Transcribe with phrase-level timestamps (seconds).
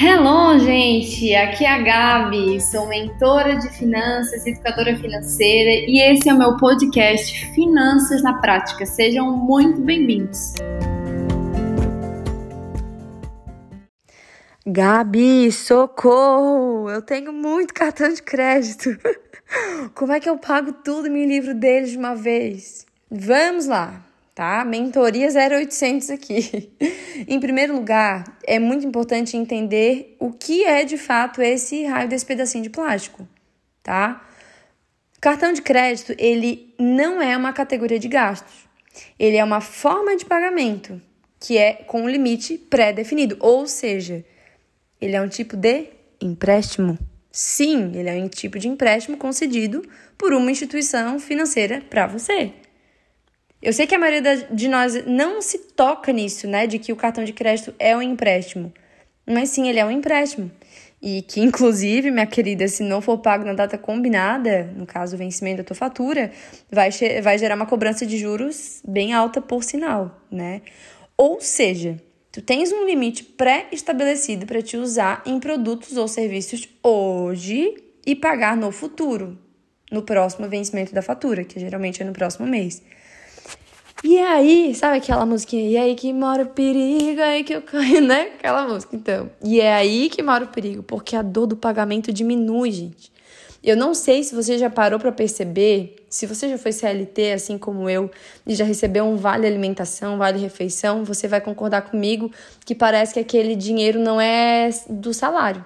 [0.00, 1.34] Hello, gente!
[1.34, 6.56] Aqui é a Gabi, sou mentora de finanças, educadora financeira e esse é o meu
[6.56, 8.86] podcast Finanças na Prática.
[8.86, 10.54] Sejam muito bem-vindos!
[14.64, 16.88] Gabi, socorro!
[16.88, 18.96] Eu tenho muito cartão de crédito.
[19.96, 22.86] Como é que eu pago tudo e me livro deles de uma vez?
[23.10, 24.07] Vamos lá!
[24.38, 24.64] Tá?
[24.64, 26.70] Mentoria 0800 aqui.
[27.26, 32.24] em primeiro lugar, é muito importante entender o que é de fato esse raio desse
[32.24, 33.26] pedacinho de plástico,
[33.82, 34.24] tá?
[35.20, 38.68] Cartão de crédito, ele não é uma categoria de gastos.
[39.18, 41.02] Ele é uma forma de pagamento
[41.40, 44.24] que é com um limite pré-definido, ou seja,
[45.00, 45.88] ele é um tipo de
[46.20, 46.96] empréstimo.
[47.32, 49.82] Sim, ele é um tipo de empréstimo concedido
[50.16, 52.52] por uma instituição financeira para você.
[53.60, 56.66] Eu sei que a maioria de nós não se toca nisso, né?
[56.66, 58.72] De que o cartão de crédito é um empréstimo.
[59.26, 60.50] Mas sim, ele é um empréstimo.
[61.02, 65.18] E que, inclusive, minha querida, se não for pago na data combinada, no caso o
[65.18, 66.32] vencimento da tua fatura,
[66.70, 66.90] vai,
[67.22, 70.62] vai gerar uma cobrança de juros bem alta por sinal, né?
[71.16, 72.00] Ou seja,
[72.30, 77.74] tu tens um limite pré-estabelecido para te usar em produtos ou serviços hoje
[78.06, 79.38] e pagar no futuro,
[79.90, 82.82] no próximo vencimento da fatura, que geralmente é no próximo mês.
[84.04, 85.68] E aí, sabe aquela musiquinha?
[85.68, 88.30] E aí que mora o perigo, aí que eu caio, né?
[88.38, 89.28] Aquela música, então.
[89.42, 93.12] E é aí que mora o perigo, porque a dor do pagamento diminui, gente.
[93.62, 97.58] Eu não sei se você já parou para perceber, se você já foi CLT assim
[97.58, 98.08] como eu
[98.46, 102.30] e já recebeu um vale alimentação, vale refeição, você vai concordar comigo
[102.64, 105.64] que parece que aquele dinheiro não é do salário.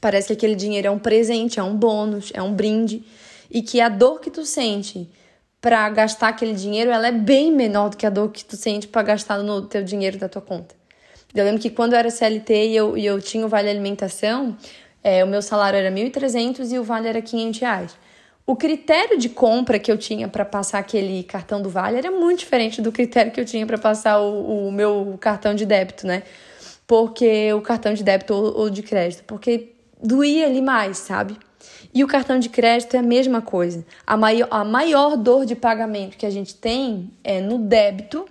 [0.00, 3.04] Parece que aquele dinheiro é um presente, é um bônus, é um brinde
[3.50, 5.10] e que a dor que tu sente
[5.60, 8.86] para gastar aquele dinheiro, ela é bem menor do que a dor que tu sente
[8.86, 10.74] para gastar no teu dinheiro da tua conta.
[11.34, 14.56] Eu lembro que quando eu era CLT e eu, e eu tinha o vale alimentação,
[15.02, 17.96] é, o meu salário era 1.300 e o vale era 500 reais.
[18.46, 22.40] O critério de compra que eu tinha para passar aquele cartão do vale era muito
[22.40, 26.22] diferente do critério que eu tinha para passar o, o, meu cartão de débito, né?
[26.86, 31.36] Porque o cartão de débito ou, ou de crédito, porque doía ali mais, sabe?
[31.96, 33.82] E o cartão de crédito é a mesma coisa.
[34.06, 38.26] A maior, a maior dor de pagamento que a gente tem é no débito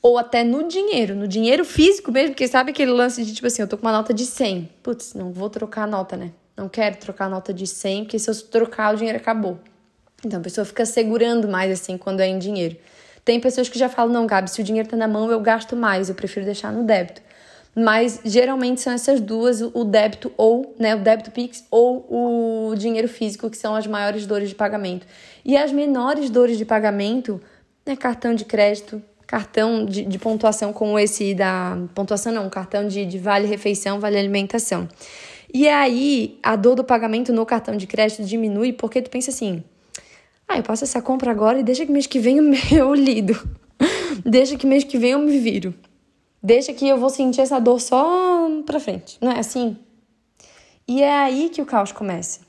[0.00, 3.62] ou até no dinheiro, no dinheiro físico mesmo, porque sabe aquele lance de tipo assim,
[3.62, 4.70] eu tô com uma nota de 100.
[4.80, 6.30] Putz, não vou trocar a nota, né?
[6.56, 9.58] Não quero trocar a nota de 100, porque se eu trocar o dinheiro acabou.
[10.24, 12.76] Então a pessoa fica segurando mais assim quando é em dinheiro.
[13.24, 15.74] Tem pessoas que já falam, não, Gabi, se o dinheiro tá na mão, eu gasto
[15.74, 17.22] mais, eu prefiro deixar no débito
[17.74, 22.06] mas geralmente são essas duas, o débito ou, né, o débito Pix ou
[22.70, 25.06] o dinheiro físico, que são as maiores dores de pagamento.
[25.44, 27.40] E as menores dores de pagamento
[27.86, 33.06] é cartão de crédito, cartão de, de pontuação como esse da pontuação não, cartão de,
[33.06, 34.86] de vale refeição, vale alimentação.
[35.52, 39.64] E aí a dor do pagamento no cartão de crédito diminui porque tu pensa assim:
[40.46, 42.38] "Ah, eu passo essa compra agora e deixa que mês que vem
[42.70, 43.36] eu lido.
[44.24, 45.74] deixa que mês que vem eu me viro".
[46.42, 49.76] Deixa que eu vou sentir essa dor só pra frente, não é assim?
[50.88, 52.40] E é aí que o caos começa,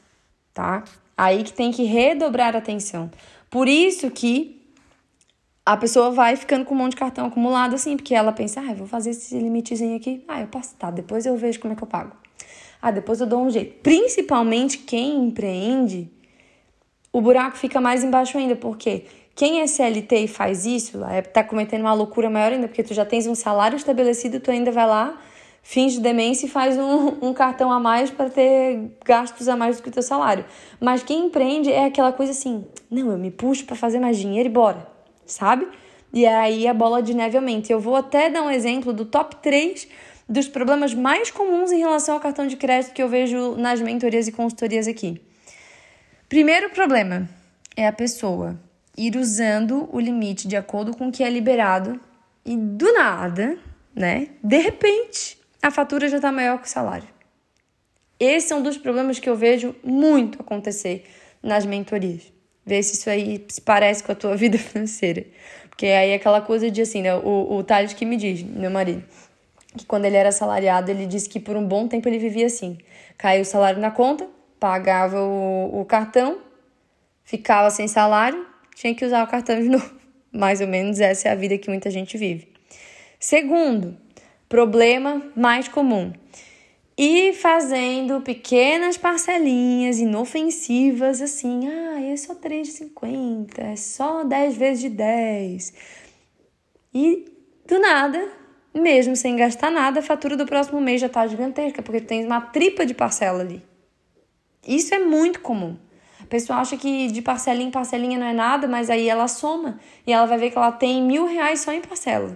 [0.54, 0.84] tá?
[1.16, 3.12] Aí que tem que redobrar a atenção.
[3.52, 4.60] Por isso que
[5.64, 8.74] a pessoa vai ficando com um monte de cartão acumulado assim, porque ela pensa, ah,
[8.74, 11.84] vou fazer esse limitezinho aqui, ah, eu posso, tá, depois eu vejo como é que
[11.84, 12.16] eu pago.
[12.82, 13.80] Ah, depois eu dou um jeito.
[13.82, 16.12] Principalmente quem empreende,
[17.14, 21.44] o buraco fica mais embaixo ainda, porque quem é CLT e faz isso, é, tá
[21.44, 24.86] cometendo uma loucura maior ainda, porque tu já tens um salário estabelecido, tu ainda vai
[24.86, 25.20] lá,
[25.64, 29.84] finge demência e faz um, um cartão a mais para ter gastos a mais do
[29.84, 30.46] que o teu salário.
[30.80, 34.48] Mas quem empreende é aquela coisa assim, não, eu me puxo para fazer mais dinheiro
[34.48, 34.88] e bora,
[35.26, 35.68] sabe?
[36.14, 37.74] E aí a bola de neve aumenta.
[37.74, 39.88] Eu vou até dar um exemplo do top 3
[40.30, 44.28] dos problemas mais comuns em relação ao cartão de crédito que eu vejo nas mentorias
[44.28, 45.20] e consultorias aqui.
[46.30, 47.28] Primeiro problema
[47.76, 48.60] é a pessoa
[48.98, 52.00] ir usando o limite de acordo com o que é liberado
[52.46, 53.58] e do nada,
[53.96, 54.30] né?
[54.44, 57.08] De repente, a fatura já está maior que o salário.
[58.20, 61.06] Esse é um dos problemas que eu vejo muito acontecer
[61.42, 62.32] nas mentorias.
[62.66, 65.26] Ver se isso aí se parece com a tua vida financeira.
[65.70, 67.16] Porque aí é aquela coisa de assim, né?
[67.16, 69.04] O, o Thales que me diz, meu marido,
[69.76, 72.78] que quando ele era assalariado, ele disse que por um bom tempo ele vivia assim.
[73.18, 74.28] Caiu o salário na conta,
[74.60, 76.38] pagava o, o cartão,
[77.24, 79.90] ficava sem salário, tinha que usar o cartão de novo.
[80.32, 82.48] Mais ou menos essa é a vida que muita gente vive.
[83.20, 83.96] Segundo,
[84.50, 86.12] problema mais comum.
[86.98, 94.90] Ir fazendo pequenas parcelinhas inofensivas, assim, ah, é só 3,50, é só 10 vezes de
[94.90, 95.74] 10.
[96.94, 97.26] E
[97.66, 98.32] do nada,
[98.74, 102.26] mesmo sem gastar nada, a fatura do próximo mês já está gigantesca, porque tu tens
[102.26, 103.62] uma tripa de parcela ali.
[104.68, 105.78] Isso é muito comum.
[106.34, 110.12] Pessoa acha que de parcelinha em parcelinha não é nada, mas aí ela soma e
[110.12, 112.36] ela vai ver que ela tem mil reais só em parcela.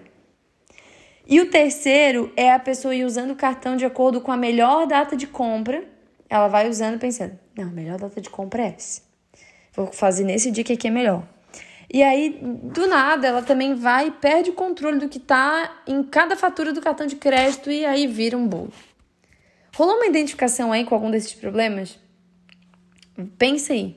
[1.25, 4.85] E o terceiro é a pessoa ir usando o cartão de acordo com a melhor
[4.85, 5.83] data de compra.
[6.29, 9.01] Ela vai usando pensando, não, a melhor data de compra é essa.
[9.73, 11.23] Vou fazer nesse dia que aqui é melhor.
[11.91, 16.03] E aí, do nada, ela também vai e perde o controle do que tá em
[16.03, 18.71] cada fatura do cartão de crédito e aí vira um bolo.
[19.75, 21.97] Rolou uma identificação aí com algum desses problemas?
[23.37, 23.95] Pensa aí.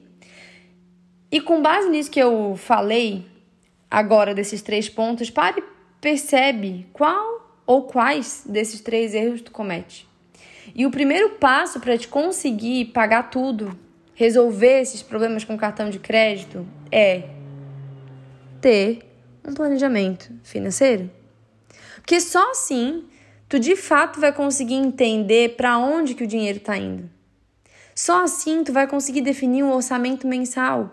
[1.31, 3.27] E com base nisso que eu falei
[3.91, 5.63] agora desses três pontos, pare
[6.01, 10.09] percebe qual ou quais desses três erros tu comete.
[10.75, 13.79] E o primeiro passo para te conseguir pagar tudo,
[14.15, 17.29] resolver esses problemas com cartão de crédito é
[18.61, 19.01] ter
[19.47, 21.11] um planejamento financeiro.
[21.97, 23.05] Porque só assim
[23.49, 27.11] tu de fato vai conseguir entender para onde que o dinheiro está indo.
[28.03, 30.91] Só assim tu vai conseguir definir um orçamento mensal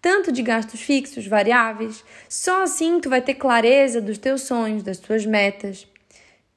[0.00, 2.02] tanto de gastos fixos, variáveis.
[2.26, 5.86] Só assim tu vai ter clareza dos teus sonhos, das tuas metas.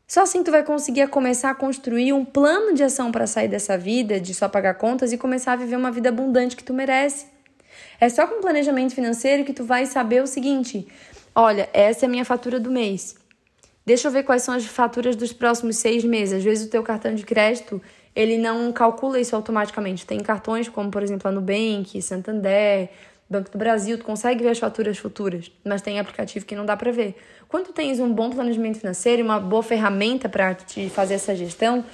[0.07, 3.77] Só assim tu vai conseguir começar a construir um plano de ação para sair dessa
[3.77, 7.25] vida de só pagar contas e começar a viver uma vida abundante que tu merece.
[7.99, 10.87] É só com planejamento financeiro que tu vai saber o seguinte:
[11.35, 13.15] olha, essa é a minha fatura do mês.
[13.85, 16.35] Deixa eu ver quais são as faturas dos próximos seis meses.
[16.35, 17.81] Às vezes o teu cartão de crédito
[18.15, 20.05] ele não calcula isso automaticamente.
[20.05, 22.89] Tem cartões como, por exemplo, a Nubank, Santander,
[23.29, 26.75] Banco do Brasil, tu consegue ver as faturas futuras, mas tem aplicativo que não dá
[26.75, 27.15] para ver.
[27.47, 31.33] Quando tu tens um bom planejamento financeiro e uma boa ferramenta para te fazer essa
[31.33, 31.85] gestão,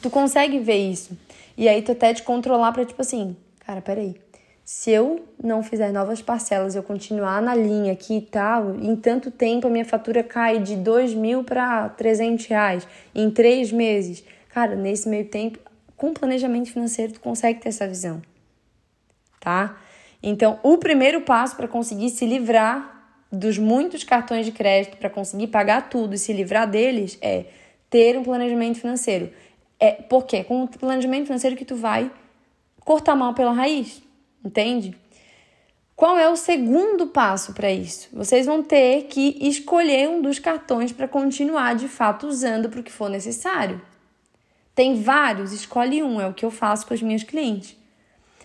[0.00, 1.16] tu consegue ver isso.
[1.56, 4.16] E aí tu até te controlar para tipo assim, cara, peraí.
[4.64, 9.30] Se eu não fizer novas parcelas, eu continuar na linha aqui e tal, em tanto
[9.30, 14.24] tempo a minha fatura cai de 2 mil para 300 reais em três meses.
[14.54, 15.58] Cara, nesse meio tempo,
[15.96, 18.22] com planejamento financeiro, tu consegue ter essa visão,
[19.40, 19.76] tá?
[20.22, 25.48] Então, o primeiro passo para conseguir se livrar dos muitos cartões de crédito, para conseguir
[25.48, 27.46] pagar tudo e se livrar deles, é
[27.90, 29.32] ter um planejamento financeiro.
[29.80, 32.08] É porque com o planejamento financeiro que tu vai
[32.84, 34.00] cortar mal pela raiz,
[34.44, 34.96] entende?
[35.96, 38.08] Qual é o segundo passo para isso?
[38.12, 42.84] Vocês vão ter que escolher um dos cartões para continuar de fato usando para o
[42.84, 43.82] que for necessário.
[44.74, 47.76] Tem vários, escolhe um, é o que eu faço com as minhas clientes.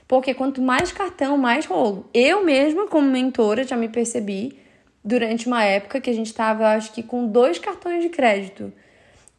[0.07, 2.07] Porque quanto mais cartão, mais rolo.
[2.13, 4.59] Eu mesma, como mentora, já me percebi
[5.03, 8.71] durante uma época que a gente estava, acho que, com dois cartões de crédito.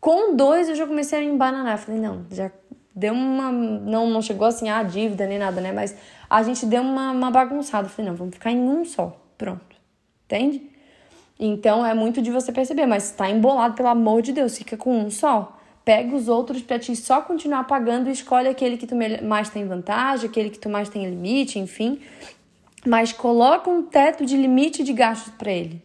[0.01, 1.79] Com dois eu já comecei a embananar.
[1.79, 2.51] Falei, não, já
[2.95, 3.53] deu uma.
[3.53, 5.73] Não, não chegou assim a dívida nem nada, né?
[5.73, 5.97] Mas
[6.29, 7.89] a gente deu uma, uma bagunçada.
[7.89, 9.21] Falei, não, vamos ficar em um só.
[9.37, 9.77] Pronto.
[10.25, 10.71] Entende?
[11.39, 14.77] Então é muito de você perceber, mas se tá embolado, pelo amor de Deus, fica
[14.77, 18.87] com um só pega os outros para ti só continuar pagando e escolhe aquele que
[18.87, 22.01] tu mais tem vantagem, aquele que tu mais tem limite, enfim.
[22.87, 25.83] Mas coloca um teto de limite de gastos para ele.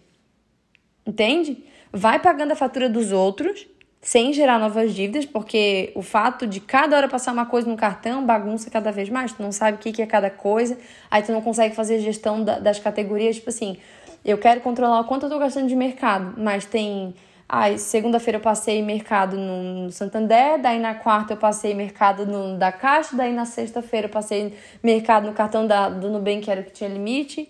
[1.06, 1.64] Entende?
[1.92, 3.68] Vai pagando a fatura dos outros
[4.06, 8.24] sem gerar novas dívidas, porque o fato de cada hora passar uma coisa no cartão
[8.24, 9.34] bagunça cada vez mais.
[9.34, 10.78] Tu não sabe o que é cada coisa,
[11.10, 13.38] aí tu não consegue fazer gestão das categorias.
[13.38, 13.78] Tipo assim,
[14.24, 17.16] eu quero controlar o quanto eu tô gastando de mercado, mas tem
[17.48, 22.72] Ai, segunda-feira eu passei mercado no Santander, daí na quarta eu passei mercado no da
[22.72, 26.64] Caixa, daí na sexta-feira eu passei mercado no cartão da, do Nubank, que era o
[26.64, 27.48] que tinha limite.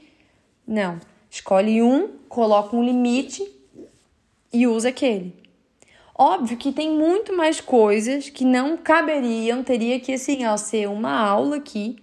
[0.68, 1.00] Não.
[1.30, 3.42] Escolhe um, coloca um limite
[4.52, 5.34] e usa aquele.
[6.14, 11.18] Óbvio que tem muito mais coisas que não caberiam, teria que assim, ó, ser uma
[11.18, 11.98] aula aqui,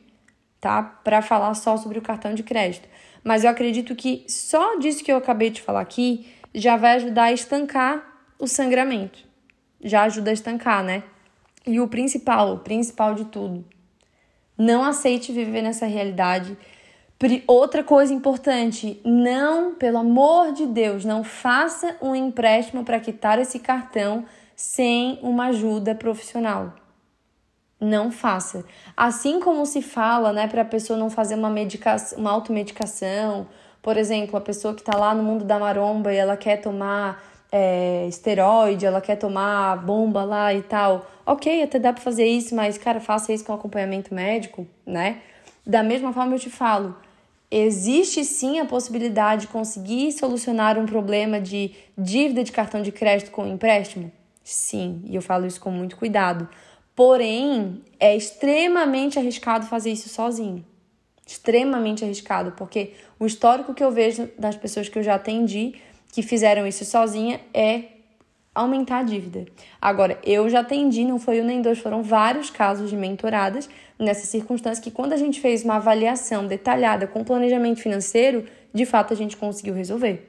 [0.60, 0.82] tá?
[0.82, 2.88] Para falar só sobre o cartão de crédito.
[3.22, 7.24] Mas eu acredito que só disso que eu acabei de falar aqui já vai ajudar
[7.24, 8.02] a estancar
[8.38, 9.18] o sangramento.
[9.82, 11.02] Já ajuda a estancar, né?
[11.66, 13.64] E o principal, o principal de tudo,
[14.58, 16.56] não aceite viver nessa realidade.
[17.46, 23.60] Outra coisa importante, não, pelo amor de Deus, não faça um empréstimo para quitar esse
[23.60, 24.24] cartão
[24.56, 26.74] sem uma ajuda profissional.
[27.80, 28.64] Não faça.
[28.96, 33.46] Assim como se fala, né, para a pessoa não fazer uma medicação, uma automedicação
[33.82, 37.20] por exemplo, a pessoa que está lá no mundo da maromba e ela quer tomar
[37.50, 41.04] é, esteroide, ela quer tomar bomba lá e tal.
[41.26, 45.20] Ok, até dá para fazer isso, mas, cara, faça isso com acompanhamento médico, né?
[45.66, 46.96] Da mesma forma, eu te falo,
[47.50, 53.32] existe sim a possibilidade de conseguir solucionar um problema de dívida de cartão de crédito
[53.32, 54.12] com empréstimo?
[54.44, 56.48] Sim, e eu falo isso com muito cuidado.
[56.94, 60.64] Porém, é extremamente arriscado fazer isso sozinho
[61.26, 65.74] extremamente arriscado, porque o histórico que eu vejo das pessoas que eu já atendi
[66.12, 67.84] que fizeram isso sozinha é
[68.54, 69.46] aumentar a dívida.
[69.80, 74.26] Agora, eu já atendi, não foi um nem dois, foram vários casos de mentoradas nessa
[74.26, 79.16] circunstância que quando a gente fez uma avaliação detalhada com planejamento financeiro, de fato a
[79.16, 80.28] gente conseguiu resolver.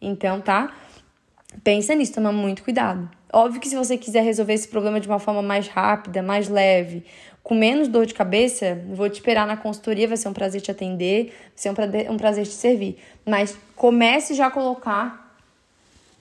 [0.00, 0.72] Então, tá?
[1.62, 3.10] Pensa nisso, toma muito cuidado.
[3.32, 7.04] Óbvio que se você quiser resolver esse problema de uma forma mais rápida, mais leve,
[7.44, 10.70] com menos dor de cabeça, vou te esperar na consultoria, vai ser um prazer te
[10.70, 12.96] atender, vai ser um prazer, um prazer te servir.
[13.24, 15.36] Mas comece já a colocar,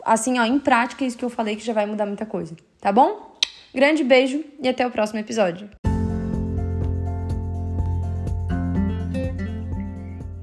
[0.04, 2.92] assim, ó, em prática isso que eu falei que já vai mudar muita coisa, tá
[2.92, 3.38] bom?
[3.74, 5.70] Grande beijo e até o próximo episódio.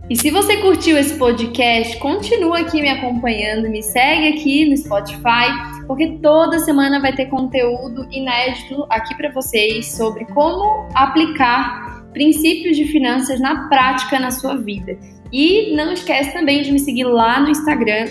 [0.09, 5.80] E se você curtiu esse podcast, continua aqui me acompanhando, me segue aqui no Spotify,
[5.91, 12.85] porque toda semana vai ter conteúdo inédito aqui para vocês sobre como aplicar princípios de
[12.85, 14.97] finanças na prática na sua vida.
[15.33, 18.07] E não esquece também de me seguir lá no Instagram,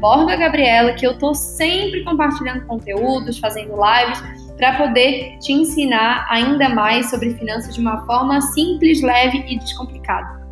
[0.00, 4.20] @borgagabriela, que eu tô sempre compartilhando conteúdos, fazendo lives
[4.56, 10.43] para poder te ensinar ainda mais sobre finanças de uma forma simples, leve e descomplicada.